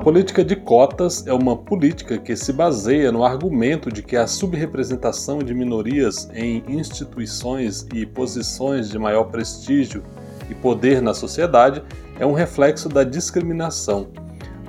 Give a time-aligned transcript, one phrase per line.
[0.00, 5.40] Política de cotas é uma política que se baseia no argumento de que a subrepresentação
[5.40, 10.02] de minorias em instituições e posições de maior prestígio
[10.48, 11.82] e poder na sociedade
[12.18, 14.08] é um reflexo da discriminação.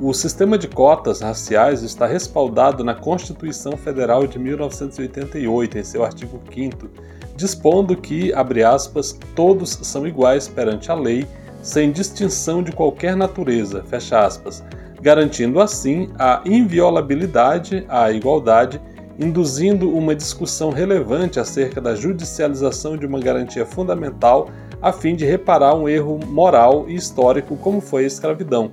[0.02, 6.42] O sistema de cotas raciais está respaldado na Constituição Federal de 1988, em seu artigo
[6.54, 6.90] 5,
[7.38, 11.26] dispondo que, abre aspas, todos são iguais perante a lei,
[11.62, 14.62] sem distinção de qualquer natureza, fecha aspas
[15.02, 18.80] garantindo assim a inviolabilidade à igualdade,
[19.20, 24.50] induzindo uma discussão relevante acerca da judicialização de uma garantia fundamental
[24.82, 28.72] a fim de reparar um erro moral e histórico como foi a escravidão.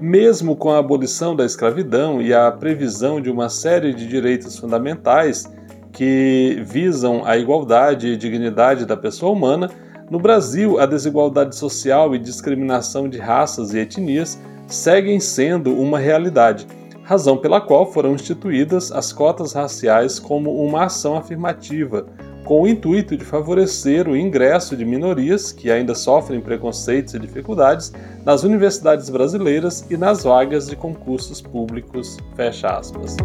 [0.00, 5.50] Mesmo com a abolição da escravidão e a previsão de uma série de direitos fundamentais
[5.92, 9.68] que visam a igualdade e dignidade da pessoa humana,
[10.10, 14.38] no Brasil a desigualdade social e discriminação de raças e etnias
[14.68, 16.66] seguem sendo uma realidade,
[17.02, 22.06] razão pela qual foram instituídas as cotas raciais como uma ação afirmativa,
[22.44, 27.92] com o intuito de favorecer o ingresso de minorias que ainda sofrem preconceitos e dificuldades
[28.24, 32.18] nas universidades brasileiras e nas vagas de concursos públicos.
[32.36, 33.16] Fecha aspas.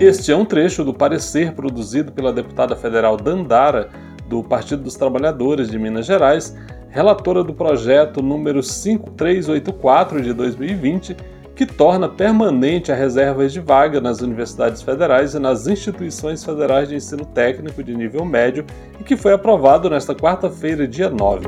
[0.00, 3.90] Este é um trecho do parecer produzido pela deputada federal Dandara,
[4.28, 6.56] do Partido dos Trabalhadores de Minas Gerais,
[6.90, 11.16] relatora do projeto número 5384 de 2020,
[11.54, 16.94] que torna permanente a reserva de vaga nas universidades federais e nas instituições federais de
[16.94, 18.64] ensino técnico de nível médio
[19.00, 21.46] e que foi aprovado nesta quarta-feira, dia 9.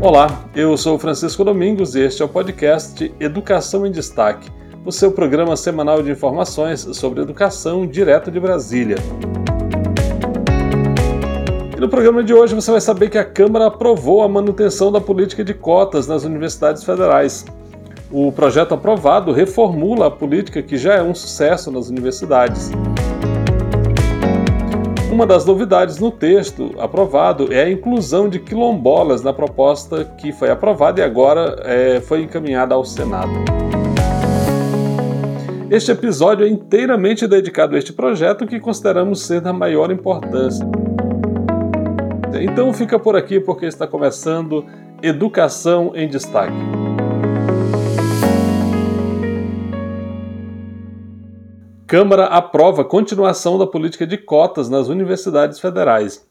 [0.00, 4.50] Olá, eu sou Francisco Domingos e este é o podcast Educação em Destaque,
[4.84, 8.96] o seu programa semanal de informações sobre educação direto de Brasília.
[11.78, 15.00] E no programa de hoje você vai saber que a Câmara aprovou a manutenção da
[15.00, 17.46] política de cotas nas universidades federais.
[18.10, 22.72] O projeto aprovado reformula a política que já é um sucesso nas universidades.
[25.12, 30.50] Uma das novidades no texto aprovado é a inclusão de quilombolas na proposta que foi
[30.50, 33.30] aprovada e agora é, foi encaminhada ao Senado.
[35.70, 40.68] Este episódio é inteiramente dedicado a este projeto que consideramos ser da maior importância.
[42.42, 44.64] Então fica por aqui porque está começando
[45.02, 46.56] Educação em Destaque.
[51.86, 56.26] Câmara aprova continuação da política de cotas nas universidades federais.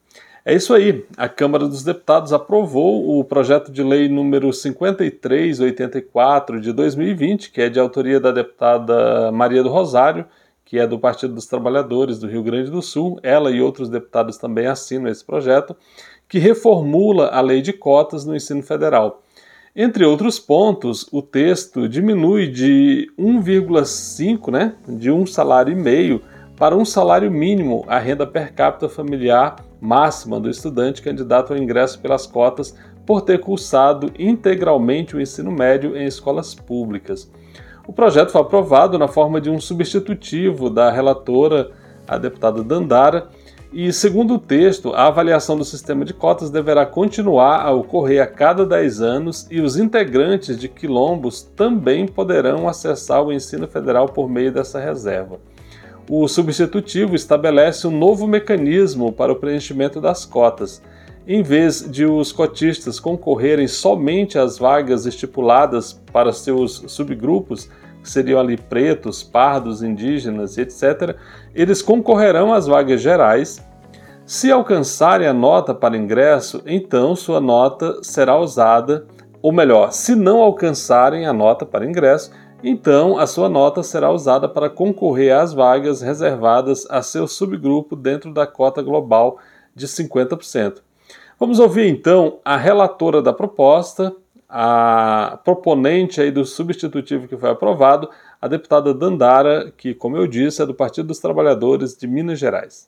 [0.46, 1.04] É isso aí.
[1.18, 7.70] A Câmara dos Deputados aprovou o projeto de lei número 5384 de 2020, que é
[7.70, 10.26] de autoria da deputada Maria do Rosário,
[10.68, 14.38] que é do Partido dos Trabalhadores do Rio Grande do Sul, ela e outros deputados
[14.38, 15.74] também assinam esse projeto,
[16.28, 19.24] que reformula a lei de cotas no ensino federal.
[19.74, 26.22] Entre outros pontos, o texto diminui de 1,5, né, de um salário e meio
[26.58, 32.00] para um salário mínimo a renda per capita familiar máxima do estudante candidato ao ingresso
[32.02, 32.76] pelas cotas
[33.06, 37.32] por ter cursado integralmente o ensino médio em escolas públicas.
[37.88, 41.72] O projeto foi aprovado na forma de um substitutivo da relatora,
[42.06, 43.30] a deputada Dandara,
[43.72, 48.28] e, segundo o texto, a avaliação do sistema de cotas deverá continuar a ocorrer a
[48.28, 54.30] cada 10 anos e os integrantes de quilombos também poderão acessar o ensino federal por
[54.30, 55.40] meio dessa reserva.
[56.10, 60.82] O substitutivo estabelece um novo mecanismo para o preenchimento das cotas.
[61.30, 67.70] Em vez de os cotistas concorrerem somente às vagas estipuladas para seus subgrupos,
[68.02, 71.18] que seriam ali pretos, pardos, indígenas, etc.,
[71.54, 73.62] eles concorrerão às vagas gerais.
[74.26, 79.06] Se alcançarem a nota para ingresso, então sua nota será usada,
[79.42, 82.32] ou melhor, se não alcançarem a nota para ingresso,
[82.64, 88.34] então a sua nota será usada para concorrer às vagas reservadas a seu subgrupo dentro
[88.34, 89.40] da cota global
[89.76, 90.87] de 50%.
[91.40, 94.12] Vamos ouvir então a relatora da proposta,
[94.50, 98.10] a proponente aí do substitutivo que foi aprovado,
[98.42, 102.88] a deputada Dandara, que, como eu disse, é do Partido dos Trabalhadores de Minas Gerais.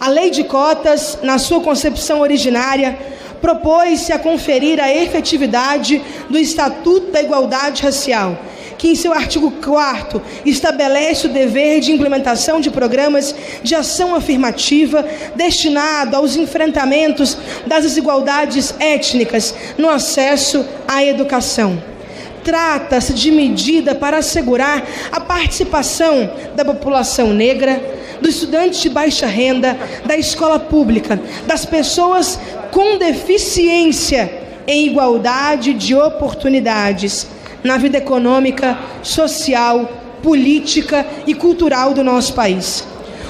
[0.00, 2.98] A lei de cotas, na sua concepção originária,
[3.40, 8.36] propôs-se a conferir a efetividade do Estatuto da Igualdade Racial
[8.78, 15.04] que, em seu artigo 4, estabelece o dever de implementação de programas de ação afirmativa
[15.34, 17.36] destinado aos enfrentamentos
[17.66, 21.82] das desigualdades étnicas no acesso à educação.
[22.44, 29.76] Trata-se de medida para assegurar a participação da população negra, dos estudantes de baixa renda,
[30.06, 32.38] da escola pública, das pessoas
[32.70, 37.26] com deficiência em igualdade de oportunidades
[37.68, 39.86] na vida econômica, social,
[40.22, 42.82] política e cultural do nosso país.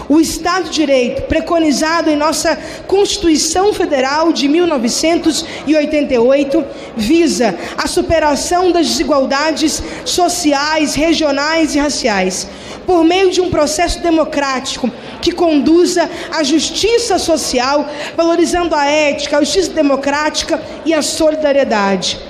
[0.08, 2.56] O Estado de Direito, preconizado em nossa
[2.86, 6.64] Constituição Federal de 1988,
[6.96, 12.46] visa a superação das desigualdades sociais, regionais e raciais,
[12.86, 14.88] por meio de um processo democrático
[15.20, 22.27] que conduza à justiça social, valorizando a ética, a justiça democrática e a solidariedade.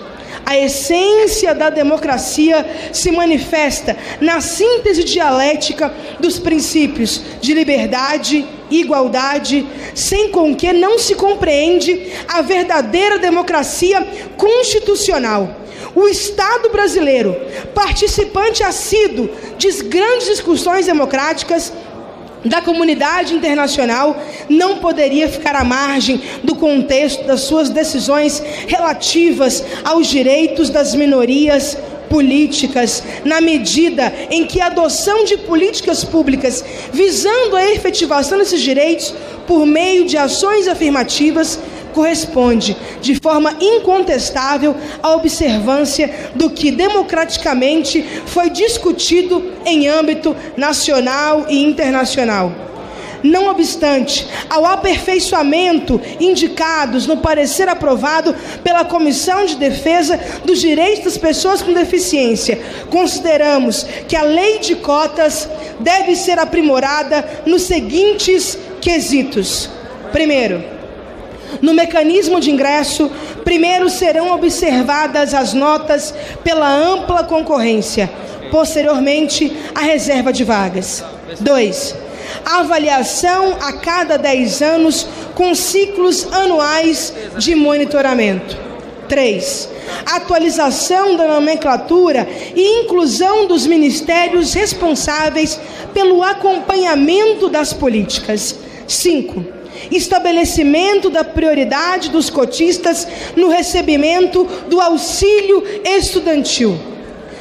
[0.48, 10.30] A essência da democracia se manifesta na síntese dialética dos princípios de liberdade igualdade, sem
[10.30, 14.06] com que não se compreende a verdadeira democracia
[14.38, 15.54] constitucional.
[15.94, 17.36] O Estado brasileiro,
[17.74, 19.28] participante assíduo
[19.58, 21.72] de grandes discussões democráticas,
[22.48, 30.06] da comunidade internacional não poderia ficar à margem do contexto das suas decisões relativas aos
[30.06, 31.76] direitos das minorias
[32.08, 39.14] políticas, na medida em que a adoção de políticas públicas visando a efetivação desses direitos
[39.46, 41.58] por meio de ações afirmativas
[41.94, 51.62] corresponde de forma incontestável à observância do que democraticamente foi discutido em âmbito nacional e
[51.62, 52.68] internacional.
[53.22, 61.18] Não obstante, ao aperfeiçoamento indicados no parecer aprovado pela Comissão de Defesa dos Direitos das
[61.18, 62.60] Pessoas com Deficiência,
[62.90, 65.48] consideramos que a lei de cotas
[65.80, 69.68] deve ser aprimorada nos seguintes quesitos.
[70.12, 70.77] Primeiro,
[71.60, 73.10] no mecanismo de ingresso,
[73.44, 76.14] primeiro serão observadas as notas
[76.44, 78.10] pela ampla concorrência,
[78.50, 81.04] posteriormente, a reserva de vagas.
[81.40, 81.94] 2.
[82.44, 88.56] Avaliação a cada 10 anos com ciclos anuais de monitoramento.
[89.08, 89.68] 3.
[90.06, 95.58] Atualização da nomenclatura e inclusão dos ministérios responsáveis
[95.94, 98.54] pelo acompanhamento das políticas.
[98.86, 99.57] 5
[99.90, 106.78] estabelecimento da prioridade dos cotistas no recebimento do auxílio estudantil.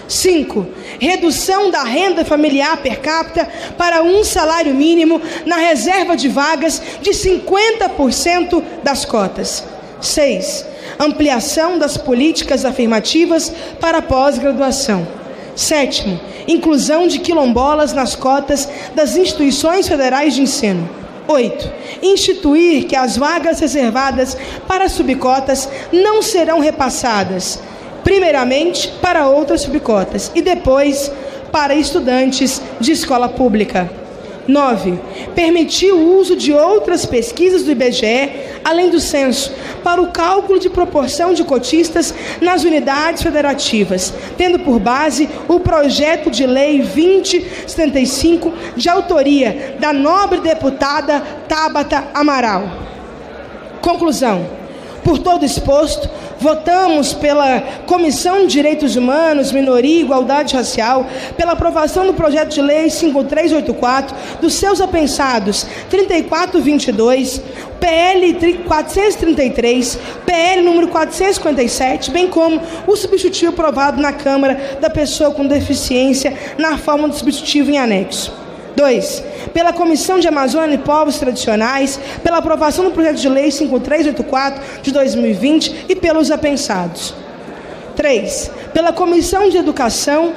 [0.07, 0.65] 5.
[0.99, 3.47] Redução da renda familiar per capita
[3.77, 9.63] para um salário mínimo na reserva de vagas de 50% das cotas.
[10.01, 10.65] 6.
[10.99, 15.07] Ampliação das políticas afirmativas para pós-graduação.
[15.55, 20.87] Sétimo, inclusão de quilombolas nas cotas das instituições federais de ensino.
[21.27, 21.71] 8.
[22.01, 24.37] Instituir que as vagas reservadas
[24.67, 27.59] para subcotas não serão repassadas,
[28.03, 31.11] primeiramente para outras subcotas e depois
[31.51, 34.06] para estudantes de escola pública.
[34.47, 34.99] 9.
[35.35, 38.31] Permitir o uso de outras pesquisas do IBGE,
[38.63, 39.51] além do censo,
[39.83, 46.31] para o cálculo de proporção de cotistas nas unidades federativas, tendo por base o projeto
[46.31, 52.63] de lei 2075, de autoria da nobre deputada Tabata Amaral.
[53.81, 54.57] Conclusão.
[55.03, 62.05] Por todo exposto, Votamos pela Comissão de Direitos Humanos, Minoria e Igualdade Racial, pela aprovação
[62.05, 67.41] do projeto de lei 5384, dos seus apensados 3422,
[67.79, 68.33] PL
[68.67, 76.33] 433, PL número 457, bem como o substitutivo aprovado na Câmara da pessoa com deficiência
[76.57, 78.36] na forma do substitutivo em anexo.
[78.77, 79.23] 2.
[79.55, 84.91] Pela Comissão de Amazônia e Povos Tradicionais, pela aprovação do projeto de lei 5384 de
[84.91, 87.15] 2020 e pelos apensados.
[87.95, 88.51] 3.
[88.75, 90.31] Pela Comissão de Educação,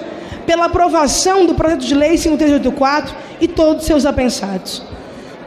[0.47, 4.83] pela aprovação do projeto de lei 5384 e todos seus apensados.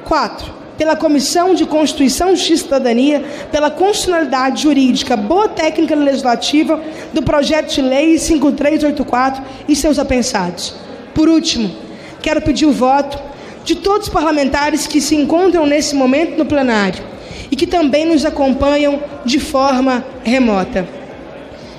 [0.05, 6.81] 4 pela Comissão de Constituição, Justiça e Cidadania, pela constitucionalidade jurídica, boa técnica legislativa
[7.13, 10.73] do projeto de lei 5384 e seus apensados.
[11.13, 11.82] Por último,
[12.23, 13.19] quero pedir o voto
[13.65, 17.03] de todos os parlamentares que se encontram nesse momento no plenário
[17.51, 20.87] e que também nos acompanham de forma remota.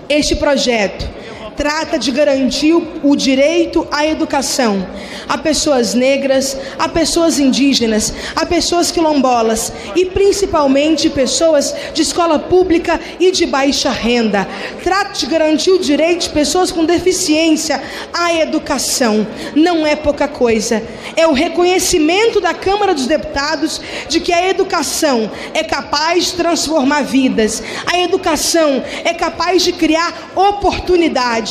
[0.09, 1.09] Este projeto
[1.57, 4.87] trata de garantir o direito à educação
[5.29, 13.01] a pessoas negras, a pessoas indígenas, a pessoas quilombolas e principalmente pessoas de escola pública
[13.19, 14.47] e de baixa renda.
[14.83, 17.83] Trata de garantir o direito de pessoas com deficiência
[18.13, 19.27] à educação.
[19.55, 20.83] Não é pouca coisa.
[21.17, 27.03] É o reconhecimento da Câmara dos Deputados de que a educação é capaz de transformar
[27.03, 27.63] vidas.
[27.87, 31.44] A educação é capaz de criar oportunidades.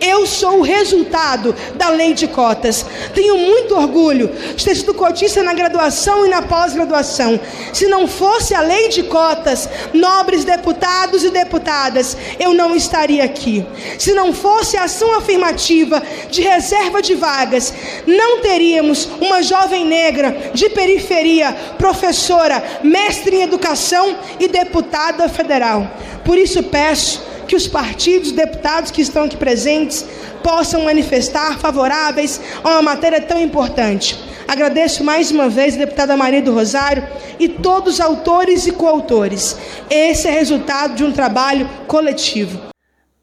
[0.00, 2.84] Eu sou o resultado da lei de cotas.
[3.14, 7.38] Tenho muito orgulho de ter sido cotista na graduação e na pós-graduação.
[7.72, 13.64] Se não fosse a lei de cotas, nobres deputados e deputadas, eu não estaria aqui.
[13.98, 17.72] Se não fosse a ação afirmativa de reserva de vagas,
[18.06, 25.90] não teríamos uma jovem negra de periferia, professora, mestre em educação e deputada federal.
[26.26, 30.04] Por isso peço que os partidos, deputados que estão aqui presentes,
[30.42, 34.18] possam manifestar favoráveis a uma matéria tão importante.
[34.48, 37.06] Agradeço mais uma vez a deputada Maria do Rosário
[37.38, 39.56] e todos os autores e coautores.
[39.88, 42.60] Esse é resultado de um trabalho coletivo.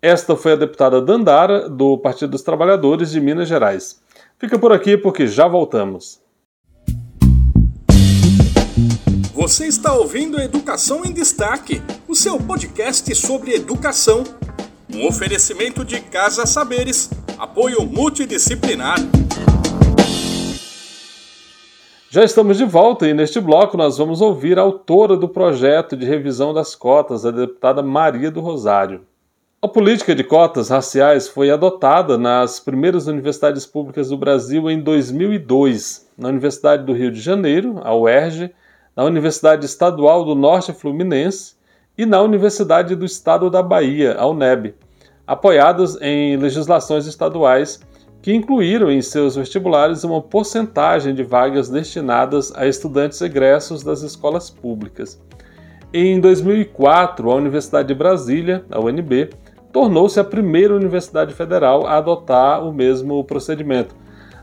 [0.02, 4.02] Esta foi a deputada Dandara, do Partido dos Trabalhadores de Minas Gerais.
[4.40, 6.23] Fica por aqui porque já voltamos.
[9.44, 14.24] Você está ouvindo Educação em Destaque, o seu podcast sobre educação.
[14.90, 18.96] Um oferecimento de Casa Saberes, apoio multidisciplinar.
[22.10, 26.06] Já estamos de volta e neste bloco nós vamos ouvir a autora do projeto de
[26.06, 29.02] revisão das cotas, a deputada Maria do Rosário.
[29.62, 36.08] A política de cotas raciais foi adotada nas primeiras universidades públicas do Brasil em 2002,
[36.18, 38.50] na Universidade do Rio de Janeiro, a UERJ,
[38.96, 41.56] na Universidade Estadual do Norte Fluminense
[41.98, 44.76] e na Universidade do Estado da Bahia, a UNEB,
[45.26, 47.80] apoiadas em legislações estaduais
[48.22, 54.50] que incluíram em seus vestibulares uma porcentagem de vagas destinadas a estudantes egressos das escolas
[54.50, 55.22] públicas.
[55.94, 59.30] Em 2004, a Universidade de Brasília, a UNB,
[59.74, 63.94] tornou-se a primeira universidade federal a adotar o mesmo procedimento.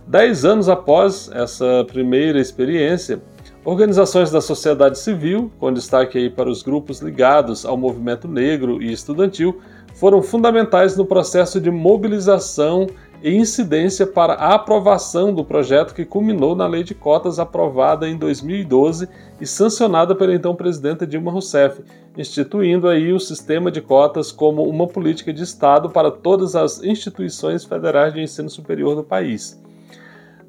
[0.07, 3.23] Dez anos após essa primeira experiência,
[3.65, 8.93] organizações da sociedade civil, com destaque aí para os grupos ligados ao movimento negro e
[8.93, 9.61] estudantil,
[9.95, 12.87] foram fundamentais no processo de mobilização
[13.23, 18.17] e incidência para a aprovação do projeto que culminou na Lei de Cotas aprovada em
[18.17, 19.07] 2012
[19.39, 21.83] e sancionada pela então presidenta Dilma Rousseff,
[22.17, 27.65] instituindo aí o sistema de cotas como uma política de Estado para todas as instituições
[27.65, 29.61] federais de ensino superior do país.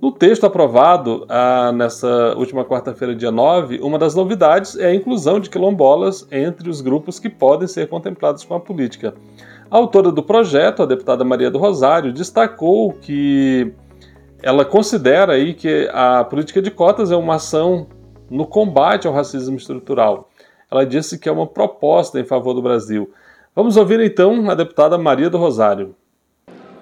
[0.01, 5.39] No texto aprovado ah, nessa última quarta-feira, dia 9, uma das novidades é a inclusão
[5.39, 9.13] de quilombolas entre os grupos que podem ser contemplados com a política.
[9.70, 13.72] A autora do projeto, a deputada Maria do Rosário, destacou que
[14.41, 17.86] ela considera aí que a política de cotas é uma ação
[18.27, 20.31] no combate ao racismo estrutural.
[20.72, 23.13] Ela disse que é uma proposta em favor do Brasil.
[23.55, 25.96] Vamos ouvir então a deputada Maria do Rosário.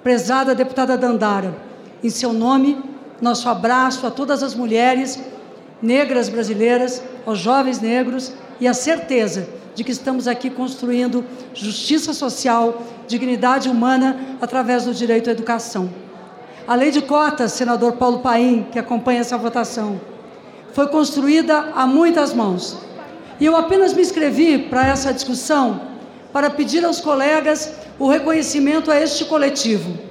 [0.02, 1.54] Prezada deputada Dandara,
[2.02, 2.89] em seu nome,
[3.22, 5.20] nosso abraço a todas as mulheres
[5.82, 11.24] negras brasileiras, aos jovens negros e a certeza de que estamos aqui construindo
[11.54, 15.90] justiça social, dignidade humana através do direito à educação.
[16.68, 20.00] A lei de cotas, senador Paulo Paim, que acompanha essa votação,
[20.74, 22.78] foi construída a muitas mãos.
[23.40, 25.82] E eu apenas me inscrevi para essa discussão
[26.32, 30.09] para pedir aos colegas o reconhecimento a este coletivo.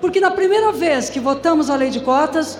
[0.00, 2.58] Porque na primeira vez que votamos a lei de cotas,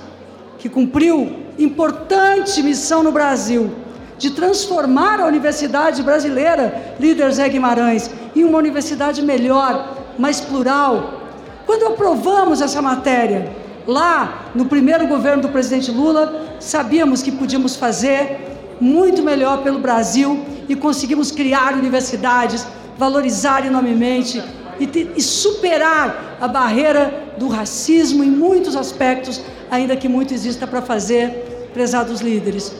[0.59, 3.71] que cumpriu importante missão no Brasil,
[4.19, 11.23] de transformar a universidade brasileira, líder Zé Guimarães, em uma universidade melhor, mais plural.
[11.65, 13.53] Quando aprovamos essa matéria,
[13.87, 18.49] lá no primeiro governo do presidente Lula, sabíamos que podíamos fazer
[18.81, 22.67] muito melhor pelo Brasil e conseguimos criar universidades,
[22.97, 24.43] valorizar enormemente
[24.81, 30.83] e, e superar a barreira do racismo em muitos aspectos, ainda que muito exista para
[30.83, 32.75] fazer, prezados líderes.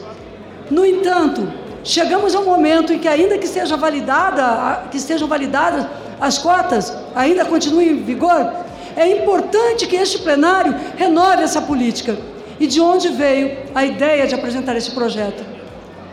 [0.69, 1.51] No entanto,
[1.83, 5.85] chegamos a um momento em que ainda que seja validada, que estejam validadas
[6.19, 8.51] as cotas, ainda continuem em vigor,
[8.95, 12.17] é importante que este plenário renove essa política.
[12.59, 15.41] E de onde veio a ideia de apresentar esse projeto?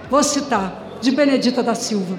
[0.08, 2.16] Vou citar de Benedita da Silva.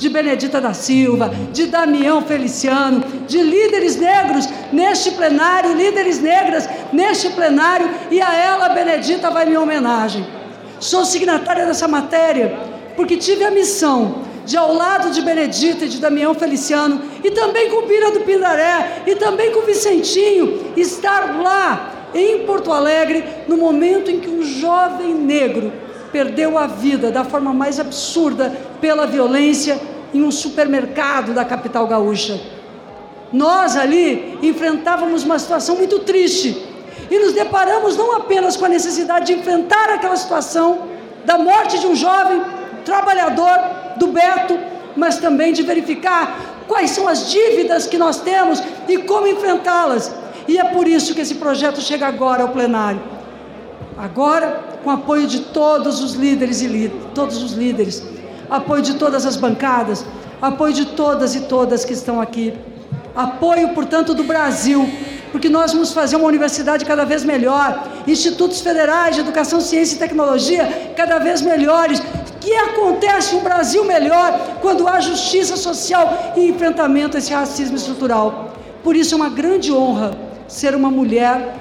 [0.00, 7.28] De Benedita da Silva, de Damião Feliciano, de líderes negros neste plenário, líderes negras neste
[7.28, 10.26] plenário, e a ela, Benedita, vai minha homenagem.
[10.80, 12.58] Sou signatária dessa matéria
[12.96, 17.68] porque tive a missão de, ao lado de Benedita e de Damião Feliciano, e também
[17.68, 24.10] com Bira do Pindaré, e também com Vicentinho, estar lá em Porto Alegre no momento
[24.10, 25.70] em que um jovem negro
[26.10, 29.80] perdeu a vida da forma mais absurda pela violência
[30.12, 32.40] em um supermercado da capital gaúcha.
[33.32, 36.66] Nós ali enfrentávamos uma situação muito triste
[37.10, 40.88] e nos deparamos não apenas com a necessidade de enfrentar aquela situação
[41.24, 42.42] da morte de um jovem
[42.84, 43.58] trabalhador
[43.96, 44.58] do Beto,
[44.96, 50.12] mas também de verificar quais são as dívidas que nós temos e como enfrentá-las.
[50.48, 53.00] E é por isso que esse projeto chega agora ao plenário.
[53.96, 58.02] Agora, com apoio de todos os líderes e todos os líderes,
[58.50, 60.04] apoio de todas as bancadas,
[60.42, 62.54] apoio de todas e todas que estão aqui,
[63.14, 64.88] apoio, portanto, do Brasil,
[65.30, 69.98] porque nós vamos fazer uma universidade cada vez melhor, institutos federais de educação, ciência e
[69.98, 72.02] tecnologia cada vez melhores.
[72.40, 78.54] Que acontece um Brasil melhor quando há justiça social e enfrentamento a esse racismo estrutural.
[78.82, 80.12] Por isso é uma grande honra
[80.48, 81.54] ser uma mulher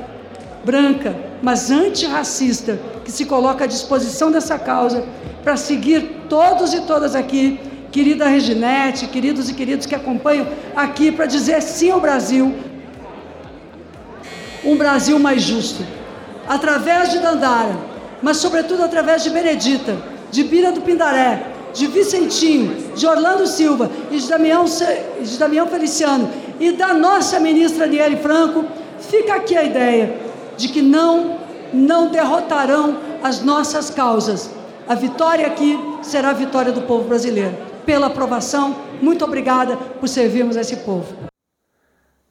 [0.64, 5.04] branca, mas antirracista, que se coloca à disposição dessa causa
[5.44, 7.60] para seguir todos e todas aqui,
[7.92, 12.56] querida Reginete, queridos e queridos que acompanham aqui para dizer sim ao Brasil,
[14.64, 15.84] um Brasil mais justo,
[16.48, 17.76] através de Dandara,
[18.22, 19.98] mas sobretudo através de Benedita,
[20.32, 26.30] de Bira do Pindaré, de Vicentinho, de Orlando Silva e de Damião, de Damião Feliciano
[26.60, 28.66] e da nossa ministra Aniele Franco,
[29.00, 30.18] fica aqui a ideia
[30.58, 31.38] de que não,
[31.74, 34.59] não derrotarão as nossas causas.
[34.90, 37.56] A vitória aqui será a vitória do povo brasileiro.
[37.86, 41.16] Pela aprovação, muito obrigada por servirmos esse povo.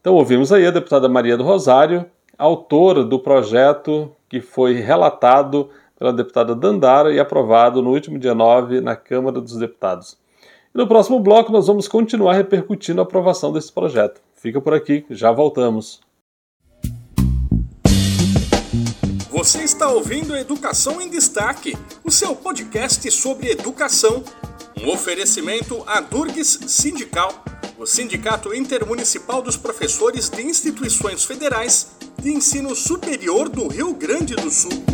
[0.00, 2.04] Então ouvimos aí a deputada Maria do Rosário,
[2.36, 8.80] autora do projeto que foi relatado pela deputada Dandara e aprovado no último dia 9
[8.80, 10.18] na Câmara dos Deputados.
[10.74, 14.20] E no próximo bloco nós vamos continuar repercutindo a aprovação desse projeto.
[14.34, 16.00] Fica por aqui, já voltamos.
[19.48, 21.74] Você está ouvindo Educação em Destaque,
[22.04, 24.22] o seu podcast sobre educação.
[24.78, 27.32] Um oferecimento à Durgues Sindical,
[27.78, 34.50] o Sindicato Intermunicipal dos Professores de Instituições Federais de Ensino Superior do Rio Grande do
[34.50, 34.84] Sul.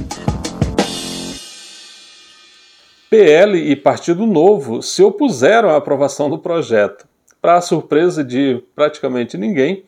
[3.10, 7.08] PL e Partido Novo se opuseram à aprovação do projeto.
[7.42, 9.84] Para surpresa de praticamente ninguém,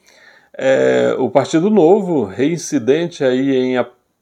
[0.58, 3.76] é, o Partido Novo, reincidente aí em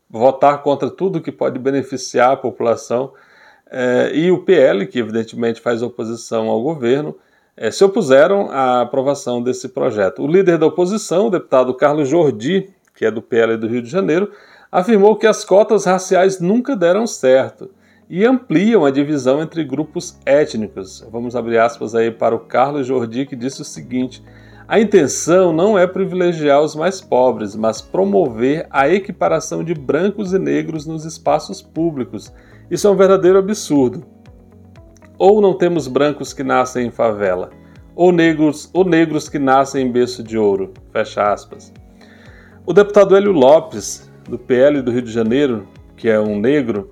[0.09, 3.13] votar contra tudo que pode beneficiar a população,
[3.71, 7.17] é, e o PL, que evidentemente faz oposição ao governo,
[7.57, 10.23] é, se opuseram à aprovação desse projeto.
[10.23, 13.91] O líder da oposição, o deputado Carlos Jordi, que é do PL do Rio de
[13.91, 14.31] Janeiro,
[14.71, 17.71] afirmou que as cotas raciais nunca deram certo
[18.09, 21.05] e ampliam a divisão entre grupos étnicos.
[21.11, 24.23] Vamos abrir aspas aí para o Carlos Jordi, que disse o seguinte:
[24.67, 30.39] a intenção não é privilegiar os mais pobres, mas promover a equiparação de brancos e
[30.39, 32.33] negros nos espaços públicos.
[32.71, 34.03] Isso é um verdadeiro absurdo.
[35.19, 37.51] Ou não temos brancos que nascem em favela,
[37.95, 40.73] ou negros, ou negros que nascem em berço de ouro.
[40.91, 41.71] Fecha aspas.
[42.65, 46.91] O deputado Hélio Lopes, do PL do Rio de Janeiro, que é um negro,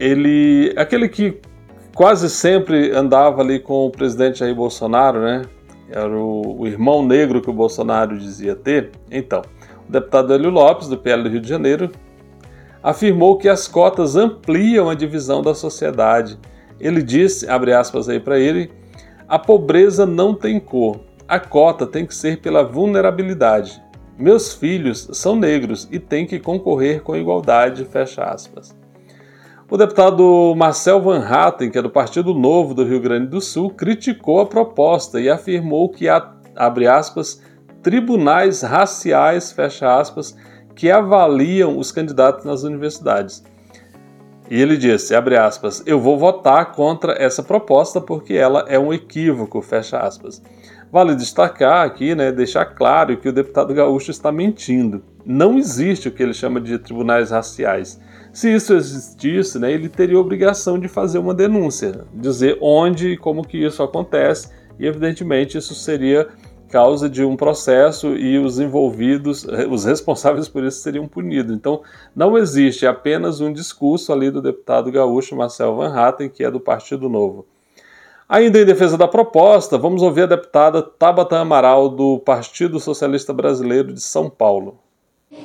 [0.00, 0.74] ele.
[0.76, 1.40] aquele que
[1.94, 5.42] quase sempre andava ali com o presidente Jair Bolsonaro, né?
[5.88, 8.90] Era o, o irmão negro que o Bolsonaro dizia ter.
[9.10, 9.42] Então,
[9.88, 11.90] o deputado Hélio Lopes, do PL do Rio de Janeiro,
[12.82, 16.38] afirmou que as cotas ampliam a divisão da sociedade.
[16.80, 18.70] Ele disse, abre aspas aí para ele,
[19.28, 21.00] a pobreza não tem cor.
[21.28, 23.82] A cota tem que ser pela vulnerabilidade.
[24.18, 28.81] Meus filhos são negros e têm que concorrer com igualdade, fecha aspas.
[29.72, 33.70] O deputado Marcel Van Hatten, que é do Partido Novo do Rio Grande do Sul,
[33.70, 37.42] criticou a proposta e afirmou que há, abre aspas,
[37.82, 40.36] tribunais raciais, fecha aspas,
[40.76, 43.42] que avaliam os candidatos nas universidades.
[44.50, 48.92] E ele disse, abre aspas, eu vou votar contra essa proposta porque ela é um
[48.92, 50.42] equívoco, fecha aspas.
[50.92, 55.02] Vale destacar aqui, né, deixar claro que o deputado gaúcho está mentindo.
[55.24, 57.98] Não existe o que ele chama de tribunais raciais.
[58.32, 63.46] Se isso existisse, né, ele teria obrigação de fazer uma denúncia, dizer onde e como
[63.46, 66.28] que isso acontece, e evidentemente isso seria
[66.70, 71.54] causa de um processo e os envolvidos, os responsáveis por isso seriam punidos.
[71.54, 71.82] Então,
[72.16, 76.58] não existe apenas um discurso ali do deputado gaúcho Marcel Van Hatten, que é do
[76.58, 77.46] Partido Novo.
[78.26, 83.92] Ainda em defesa da proposta, vamos ouvir a deputada Tabata Amaral, do Partido Socialista Brasileiro
[83.92, 84.78] de São Paulo.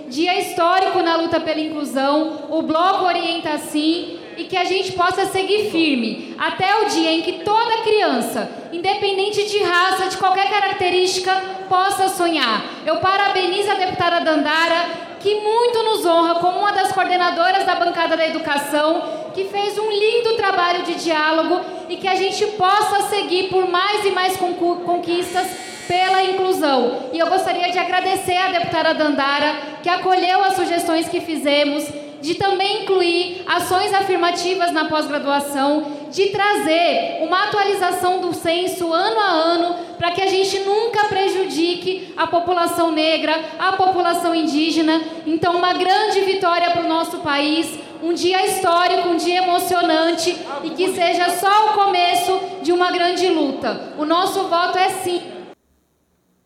[0.10, 5.28] Dia histórico na luta pela inclusão, o Bloco Orienta Sim e que a gente possa
[5.28, 11.32] seguir firme até o dia em que toda criança, independente de raça, de qualquer característica,
[11.69, 12.65] possa sonhar.
[12.86, 14.89] Eu parabenizo a deputada Dandara,
[15.21, 19.89] que muito nos honra como uma das coordenadoras da bancada da educação, que fez um
[19.89, 25.76] lindo trabalho de diálogo e que a gente possa seguir por mais e mais conquistas
[25.88, 27.10] pela inclusão.
[27.13, 31.88] E eu gostaria de agradecer à deputada Dandara, que acolheu as sugestões que fizemos
[32.21, 39.30] de também incluir ações afirmativas na pós-graduação, de trazer uma atualização do censo ano a
[39.30, 45.02] ano, para que a gente nunca prejudique a população negra, a população indígena.
[45.26, 50.69] Então, uma grande vitória para o nosso país, um dia histórico, um dia emocionante e
[50.71, 53.93] que seja só o começo de uma grande luta.
[53.97, 55.37] O nosso voto é sim.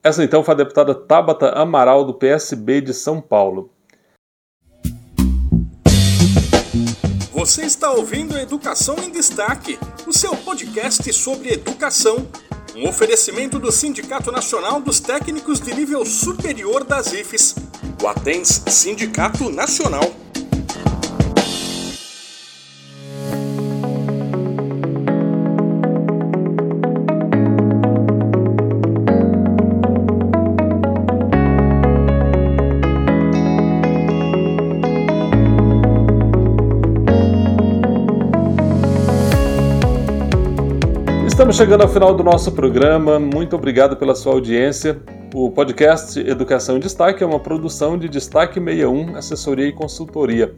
[0.03, 3.71] Essa então foi a deputada Tabata Amaral, do PSB de São Paulo.
[7.31, 12.27] Você está ouvindo Educação em Destaque, o seu podcast sobre educação.
[12.75, 17.55] Um oferecimento do Sindicato Nacional dos Técnicos de Nível Superior das IFES,
[18.01, 20.20] o Atens Sindicato Nacional.
[41.41, 43.17] Estamos chegando ao final do nosso programa.
[43.17, 45.01] Muito obrigado pela sua audiência.
[45.33, 50.53] O podcast Educação em Destaque é uma produção de Destaque 61, assessoria e consultoria.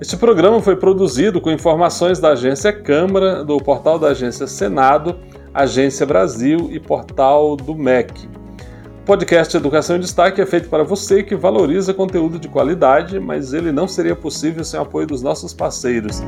[0.00, 5.20] Este programa foi produzido com informações da Agência Câmara, do portal da Agência Senado,
[5.54, 8.28] Agência Brasil e portal do MEC.
[9.02, 13.52] O podcast Educação em Destaque é feito para você que valoriza conteúdo de qualidade, mas
[13.52, 16.20] ele não seria possível sem o apoio dos nossos parceiros.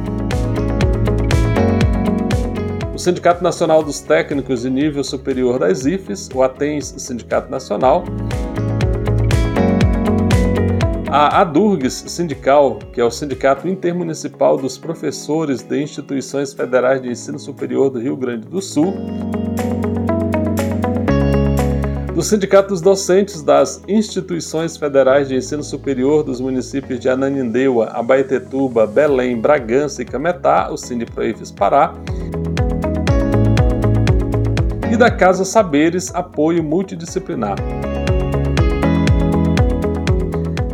[3.00, 8.04] Sindicato Nacional dos Técnicos de Nível Superior das IFES, o ATENS Sindicato Nacional,
[11.08, 17.38] a ADURGS Sindical, que é o Sindicato Intermunicipal dos Professores de Instituições Federais de Ensino
[17.38, 18.92] Superior do Rio Grande do Sul,
[22.14, 28.86] do Sindicato dos Docentes das Instituições Federais de Ensino Superior dos municípios de Ananindeua, Abaetetuba,
[28.86, 31.94] Belém, Bragança e Cametá, o Sindiproifes Pará,
[35.00, 37.56] da Casa Saberes Apoio Multidisciplinar.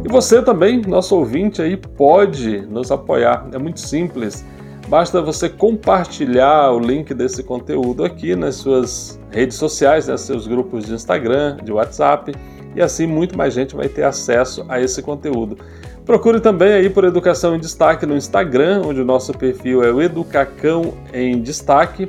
[0.04, 3.46] E você também, nosso ouvinte aí, pode nos apoiar.
[3.52, 4.44] É muito simples.
[4.88, 10.86] Basta você compartilhar o link desse conteúdo aqui nas suas redes sociais, nos seus grupos
[10.86, 12.34] de Instagram, de WhatsApp,
[12.74, 15.56] e assim muito mais gente vai ter acesso a esse conteúdo.
[16.04, 20.02] Procure também aí por Educação em Destaque no Instagram, onde o nosso perfil é o
[20.02, 22.08] Educacão em Destaque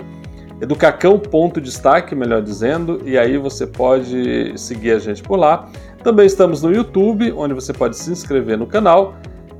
[0.59, 5.69] Educacão ponto destaque, melhor dizendo, e aí você pode seguir a gente por lá.
[6.03, 9.15] Também estamos no YouTube, onde você pode se inscrever no canal,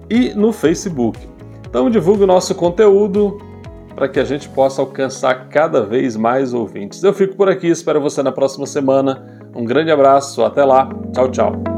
[0.09, 1.19] e no Facebook.
[1.69, 3.37] Então divulgue o nosso conteúdo
[3.95, 7.03] para que a gente possa alcançar cada vez mais ouvintes.
[7.03, 9.41] Eu fico por aqui, espero você na próxima semana.
[9.55, 11.76] Um grande abraço, até lá, tchau, tchau.